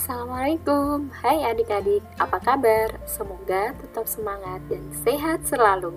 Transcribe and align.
Assalamualaikum, 0.00 1.12
hai 1.20 1.44
adik-adik, 1.44 2.00
apa 2.16 2.40
kabar? 2.40 2.88
Semoga 3.04 3.76
tetap 3.84 4.08
semangat 4.08 4.64
dan 4.72 4.80
sehat 5.04 5.44
selalu. 5.44 5.92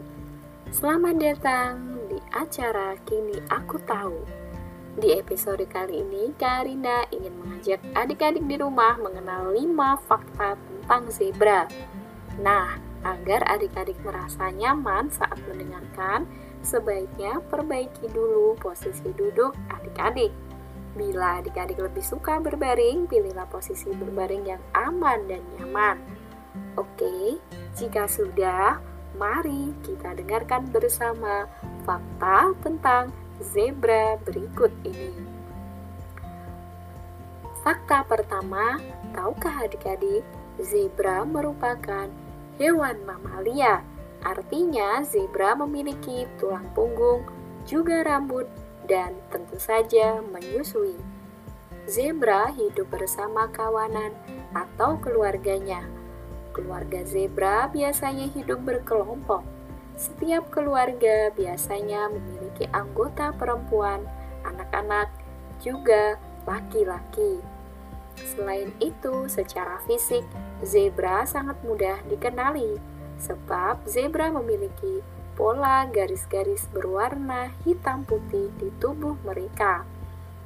Selamat 0.75 1.15
datang 1.23 2.03
di 2.11 2.19
acara 2.35 2.99
Kini 3.07 3.39
Aku 3.47 3.79
Tahu. 3.79 4.27
Di 4.99 5.15
episode 5.15 5.63
kali 5.71 6.03
ini, 6.03 6.35
Kak 6.35 6.67
Arinda 6.67 7.07
ingin 7.15 7.31
mengajak 7.31 7.79
adik-adik 7.95 8.43
di 8.43 8.59
rumah 8.59 8.99
mengenal 8.99 9.55
5 9.55 9.71
fakta 10.03 10.59
tentang 10.59 11.03
zebra. 11.07 11.71
Nah, 12.43 12.75
agar 13.07 13.47
adik-adik 13.55 13.95
merasa 14.03 14.51
nyaman 14.51 15.15
saat 15.15 15.39
mendengarkan, 15.47 16.27
sebaiknya 16.59 17.39
perbaiki 17.47 18.11
dulu 18.11 18.59
posisi 18.59 19.15
duduk 19.15 19.55
adik-adik 19.71 20.35
Bila 20.93 21.41
adik-adik 21.41 21.81
lebih 21.81 22.05
suka 22.05 22.37
berbaring, 22.37 23.09
pilihlah 23.09 23.49
posisi 23.49 23.89
berbaring 23.89 24.45
yang 24.45 24.61
aman 24.77 25.25
dan 25.25 25.41
nyaman. 25.57 25.97
Oke, 26.77 27.41
jika 27.73 28.05
sudah, 28.05 28.77
mari 29.17 29.73
kita 29.81 30.13
dengarkan 30.13 30.69
bersama 30.69 31.49
fakta 31.81 32.53
tentang 32.61 33.09
zebra 33.41 34.21
berikut 34.21 34.69
ini. 34.85 35.17
Fakta 37.65 38.05
pertama, 38.05 38.77
tahukah 39.17 39.65
adik-adik, 39.65 40.21
zebra 40.61 41.25
merupakan 41.25 42.11
hewan 42.61 43.01
mamalia. 43.07 43.81
Artinya, 44.21 45.01
zebra 45.01 45.57
memiliki 45.57 46.29
tulang 46.37 46.69
punggung, 46.77 47.25
juga 47.63 48.03
rambut 48.03 48.45
dan 48.89 49.15
tentu 49.31 49.57
saja 49.59 50.19
menyusui. 50.21 50.99
Zebra 51.83 52.47
hidup 52.55 52.87
bersama 52.91 53.51
kawanan 53.51 54.15
atau 54.55 54.95
keluarganya. 55.03 55.83
Keluarga 56.55 57.03
zebra 57.03 57.67
biasanya 57.67 58.29
hidup 58.31 58.63
berkelompok. 58.63 59.43
Setiap 59.99 60.49
keluarga 60.49 61.29
biasanya 61.35 62.09
memiliki 62.09 62.65
anggota 62.71 63.35
perempuan, 63.35 64.05
anak-anak, 64.47 65.11
juga 65.61 66.17
laki-laki. 66.47 67.43
Selain 68.21 68.69
itu, 68.77 69.25
secara 69.25 69.81
fisik, 69.89 70.23
zebra 70.61 71.25
sangat 71.25 71.57
mudah 71.65 71.97
dikenali 72.07 72.77
sebab 73.19 73.85
zebra 73.87 74.29
memiliki 74.33 75.01
pola 75.33 75.89
garis-garis 75.89 76.69
berwarna 76.69 77.49
hitam 77.65 78.05
putih 78.05 78.53
di 78.61 78.69
tubuh 78.77 79.17
mereka. 79.25 79.81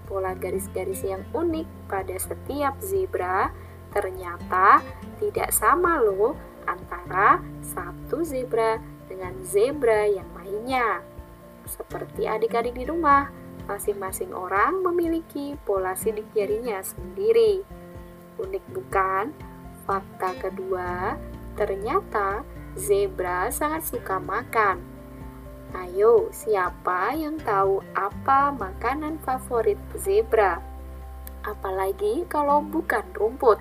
Pola 0.08 0.32
garis-garis 0.32 1.04
yang 1.04 1.28
unik 1.36 1.68
pada 1.92 2.16
setiap 2.16 2.80
zebra 2.80 3.52
ternyata 3.92 4.80
tidak 5.20 5.52
sama 5.52 6.00
loh 6.00 6.40
antara 6.68 7.44
satu 7.60 8.24
zebra 8.24 8.80
dengan 9.12 9.36
zebra 9.44 10.08
yang 10.08 10.28
lainnya. 10.40 11.04
Seperti 11.68 12.24
adik-adik 12.24 12.80
di 12.80 12.88
rumah, 12.88 13.28
masing-masing 13.68 14.32
orang 14.32 14.80
memiliki 14.80 15.60
pola 15.68 15.96
sidik 16.00 16.32
jarinya 16.32 16.80
sendiri. 16.80 17.64
Unik 18.40 18.64
bukan? 18.72 19.36
Fakta 19.84 20.36
kedua, 20.40 21.16
ternyata 21.56 22.44
Zebra 22.78 23.50
sangat 23.50 23.90
suka 23.90 24.22
makan. 24.22 24.78
Ayo, 25.74 26.30
siapa 26.30 27.10
yang 27.18 27.42
tahu 27.42 27.82
apa 27.98 28.54
makanan 28.54 29.18
favorit 29.26 29.82
zebra? 29.98 30.62
Apalagi 31.42 32.30
kalau 32.30 32.62
bukan 32.62 33.02
rumput. 33.18 33.58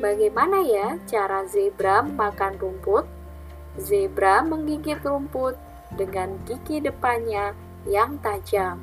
Bagaimana 0.00 0.64
ya 0.64 0.96
cara 1.04 1.44
zebra 1.44 2.00
makan 2.00 2.56
rumput? 2.56 3.04
Zebra 3.76 4.40
menggigit 4.40 5.04
rumput 5.04 5.52
dengan 5.92 6.40
gigi 6.48 6.80
depannya 6.80 7.52
yang 7.84 8.16
tajam. 8.24 8.80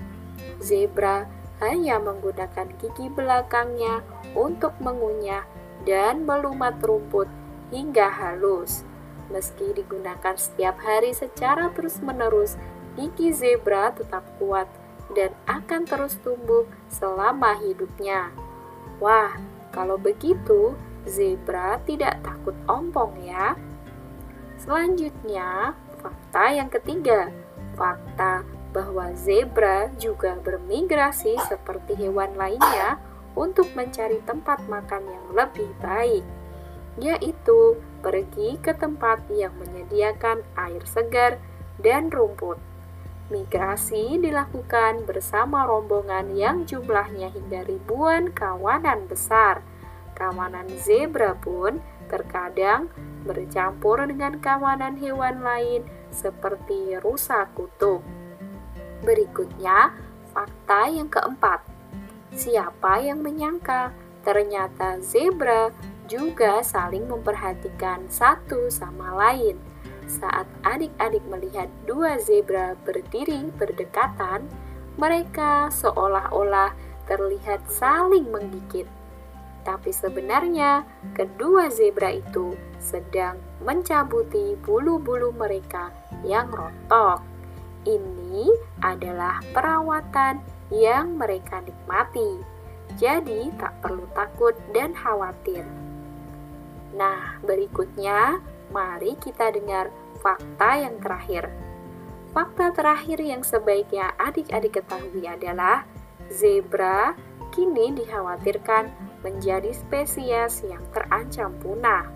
Zebra 0.61 1.25
hanya 1.57 1.97
menggunakan 1.97 2.69
gigi 2.77 3.09
belakangnya 3.09 4.05
untuk 4.37 4.77
mengunyah 4.77 5.41
dan 5.89 6.21
melumat 6.21 6.77
rumput 6.85 7.25
hingga 7.73 8.13
halus. 8.13 8.85
Meski 9.33 9.73
digunakan 9.73 10.37
setiap 10.37 10.77
hari 10.81 11.11
secara 11.11 11.73
terus-menerus, 11.73 12.57
gigi 12.93 13.33
zebra 13.33 13.89
tetap 13.91 14.23
kuat 14.37 14.69
dan 15.13 15.33
akan 15.49 15.85
terus 15.85 16.17
tumbuh 16.21 16.65
selama 16.89 17.57
hidupnya. 17.61 18.29
Wah, 19.01 19.33
kalau 19.73 19.97
begitu, 19.97 20.77
zebra 21.09 21.81
tidak 21.83 22.21
takut 22.21 22.55
ompong 22.69 23.13
ya. 23.25 23.57
Selanjutnya, 24.61 25.75
fakta 25.99 26.45
yang 26.53 26.69
ketiga, 26.71 27.29
fakta 27.75 28.45
bahwa 28.71 29.11
zebra 29.15 29.89
juga 29.99 30.35
bermigrasi 30.39 31.39
seperti 31.47 31.95
hewan 31.95 32.35
lainnya 32.35 32.99
untuk 33.35 33.67
mencari 33.75 34.19
tempat 34.23 34.63
makan 34.67 35.03
yang 35.07 35.25
lebih 35.35 35.69
baik 35.83 36.23
yaitu 36.99 37.75
pergi 38.05 38.61
ke 38.61 38.77
tempat 38.77 39.25
yang 39.33 39.57
menyediakan 39.57 40.45
air 40.53 40.85
segar 40.85 41.41
dan 41.81 42.13
rumput. 42.13 42.61
Migrasi 43.33 44.21
dilakukan 44.21 45.09
bersama 45.09 45.65
rombongan 45.65 46.37
yang 46.37 46.69
jumlahnya 46.69 47.33
hingga 47.33 47.65
ribuan 47.65 48.29
kawanan 48.29 49.09
besar. 49.09 49.65
Kawanan 50.13 50.69
zebra 50.77 51.33
pun 51.33 51.81
terkadang 52.05 52.93
bercampur 53.25 54.05
dengan 54.05 54.37
kawanan 54.37 55.01
hewan 55.01 55.41
lain 55.41 55.81
seperti 56.13 57.01
rusa 57.01 57.49
kutub. 57.57 58.05
Berikutnya, 59.01 59.89
fakta 60.29 60.93
yang 60.93 61.09
keempat. 61.09 61.65
Siapa 62.29 63.01
yang 63.01 63.25
menyangka 63.25 63.89
ternyata 64.21 65.01
zebra 65.01 65.73
juga 66.05 66.61
saling 66.61 67.09
memperhatikan 67.09 68.05
satu 68.09 68.69
sama 68.69 69.13
lain. 69.17 69.57
Saat 70.05 70.45
adik-adik 70.61 71.25
melihat 71.25 71.65
dua 71.89 72.21
zebra 72.21 72.77
berdiri 72.85 73.49
berdekatan, 73.57 74.45
mereka 74.95 75.67
seolah-olah 75.73 76.71
terlihat 77.09 77.65
saling 77.67 78.29
menggigit. 78.29 78.85
Tapi 79.65 79.89
sebenarnya, 79.89 80.85
kedua 81.17 81.73
zebra 81.73 82.13
itu 82.13 82.53
sedang 82.77 83.41
mencabuti 83.65 84.53
bulu-bulu 84.61 85.33
mereka 85.33 85.89
yang 86.21 86.53
rontok. 86.53 87.25
Ini 87.85 88.53
adalah 88.85 89.41
perawatan 89.57 90.41
yang 90.69 91.17
mereka 91.17 91.65
nikmati. 91.65 92.37
Jadi, 93.01 93.49
tak 93.57 93.81
perlu 93.81 94.05
takut 94.13 94.53
dan 94.69 94.93
khawatir. 94.93 95.65
Nah, 96.95 97.43
berikutnya 97.43 98.39
mari 98.71 99.19
kita 99.19 99.51
dengar 99.51 99.91
fakta 100.23 100.79
yang 100.79 100.95
terakhir. 101.03 101.51
Fakta 102.31 102.71
terakhir 102.71 103.19
yang 103.19 103.43
sebaiknya 103.43 104.15
adik-adik 104.19 104.79
ketahui 104.79 105.27
adalah 105.27 105.83
zebra 106.31 107.15
kini 107.51 107.95
dikhawatirkan 107.95 108.91
menjadi 109.23 109.71
spesies 109.71 110.63
yang 110.63 110.83
terancam 110.91 111.51
punah. 111.59 112.07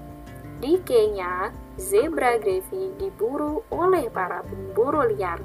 Di 0.59 0.75
Kenya, 0.84 1.51
zebra 1.79 2.35
gravy 2.35 2.91
diburu 2.99 3.64
oleh 3.72 4.11
para 4.11 4.43
pemburu 4.43 5.08
liar. 5.08 5.40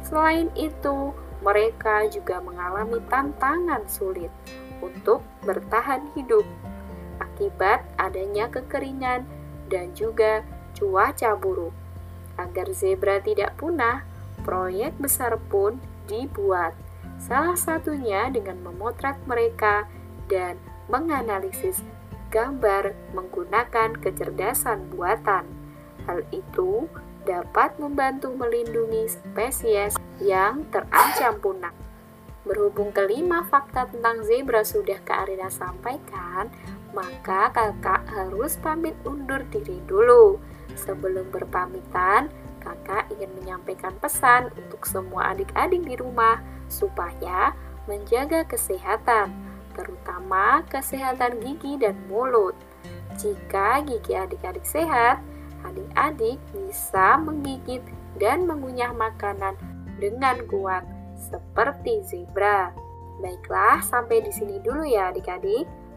Selain 0.00 0.48
itu, 0.56 1.12
mereka 1.44 2.08
juga 2.08 2.40
mengalami 2.40 2.96
tantangan 3.12 3.84
sulit 3.84 4.32
untuk 4.80 5.20
bertahan 5.44 6.08
hidup 6.16 6.48
akibat 7.36 7.84
adanya 8.00 8.48
kekeringan 8.48 9.28
dan 9.68 9.92
juga 9.92 10.40
cuaca 10.72 11.36
buruk. 11.36 11.76
Agar 12.40 12.72
zebra 12.72 13.20
tidak 13.20 13.60
punah, 13.60 14.08
proyek 14.40 14.96
besar 14.96 15.36
pun 15.52 15.76
dibuat. 16.08 16.72
Salah 17.20 17.56
satunya 17.56 18.32
dengan 18.32 18.60
memotret 18.64 19.20
mereka 19.28 19.84
dan 20.32 20.56
menganalisis 20.88 21.84
gambar 22.32 22.96
menggunakan 23.12 23.96
kecerdasan 24.00 24.88
buatan. 24.92 25.44
Hal 26.08 26.24
itu 26.32 26.88
dapat 27.26 27.74
membantu 27.82 28.32
melindungi 28.32 29.10
spesies 29.10 29.98
yang 30.22 30.64
terancam 30.70 31.36
punah. 31.42 31.74
Berhubung 32.46 32.94
kelima 32.94 33.42
fakta 33.42 33.90
tentang 33.90 34.22
zebra 34.22 34.62
sudah 34.62 35.02
Kak 35.02 35.26
Arina 35.26 35.50
sampaikan, 35.50 36.46
maka 36.96 37.52
kakak 37.52 38.08
harus 38.08 38.56
pamit 38.64 38.96
undur 39.04 39.44
diri 39.52 39.84
dulu. 39.84 40.40
Sebelum 40.72 41.28
berpamitan, 41.28 42.32
kakak 42.64 43.12
ingin 43.12 43.28
menyampaikan 43.36 43.92
pesan 44.00 44.48
untuk 44.56 44.88
semua 44.88 45.36
adik-adik 45.36 45.84
di 45.84 45.94
rumah 46.00 46.40
supaya 46.72 47.52
menjaga 47.84 48.48
kesehatan. 48.48 49.44
terutama 49.76 50.64
kesehatan 50.72 51.36
gigi 51.36 51.76
dan 51.76 51.92
mulut. 52.08 52.56
Jika 53.20 53.84
gigi 53.84 54.16
adik-adik 54.16 54.64
sehat, 54.64 55.20
adik-adik 55.68 56.40
bisa 56.56 57.20
menggigit 57.20 57.84
dan 58.16 58.48
mengunyah 58.48 58.96
makanan 58.96 59.52
dengan 60.00 60.40
kuat 60.48 60.80
seperti 61.20 62.00
zebra. 62.08 62.72
Baiklah, 63.20 63.84
sampai 63.84 64.24
di 64.24 64.32
sini 64.32 64.60
dulu 64.64 64.88
ya 64.88 65.12
adik-adik. 65.12 65.68